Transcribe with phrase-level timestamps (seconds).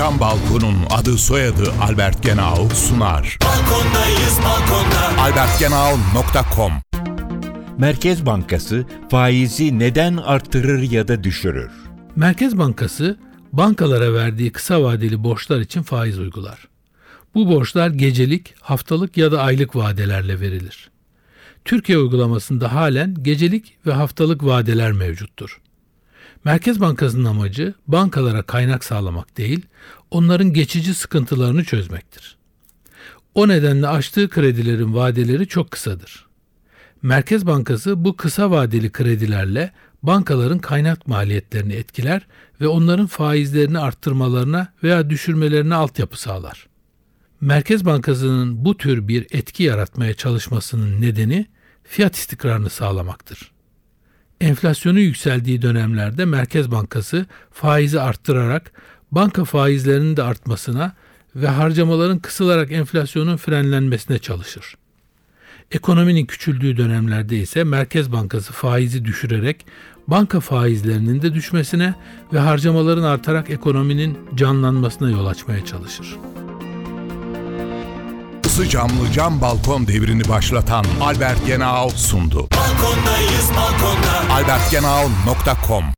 [0.00, 3.38] Cam Balkon'un adı soyadı Albert Genau sunar.
[3.44, 5.22] Balkondayız balkonda.
[5.22, 6.72] albertgenau.com
[7.78, 11.70] Merkez Bankası faizi neden artırır ya da düşürür?
[12.16, 13.18] Merkez Bankası
[13.52, 16.68] bankalara verdiği kısa vadeli borçlar için faiz uygular.
[17.34, 20.90] Bu borçlar gecelik, haftalık ya da aylık vadelerle verilir.
[21.64, 25.60] Türkiye uygulamasında halen gecelik ve haftalık vadeler mevcuttur.
[26.44, 29.66] Merkez Bankası'nın amacı bankalara kaynak sağlamak değil,
[30.10, 32.36] onların geçici sıkıntılarını çözmektir.
[33.34, 36.26] O nedenle açtığı kredilerin vadeleri çok kısadır.
[37.02, 39.72] Merkez Bankası bu kısa vadeli kredilerle
[40.02, 42.26] bankaların kaynak maliyetlerini etkiler
[42.60, 46.66] ve onların faizlerini arttırmalarına veya düşürmelerine altyapı sağlar.
[47.40, 51.46] Merkez Bankası'nın bu tür bir etki yaratmaya çalışmasının nedeni
[51.84, 53.52] fiyat istikrarını sağlamaktır.
[54.40, 58.72] Enflasyonu yükseldiği dönemlerde Merkez Bankası faizi arttırarak
[59.12, 60.92] banka faizlerinin de artmasına
[61.36, 64.74] ve harcamaların kısılarak enflasyonun frenlenmesine çalışır.
[65.72, 69.66] Ekonominin küçüldüğü dönemlerde ise Merkez Bankası faizi düşürerek
[70.08, 71.94] banka faizlerinin de düşmesine
[72.32, 76.16] ve harcamaların artarak ekonominin canlanmasına yol açmaya çalışır.
[78.44, 82.48] Isı camlı cam balkon devrini başlatan Albert Genau sundu.
[82.56, 84.09] Balkondayız balkonda.
[84.50, 85.84] albertgenau.com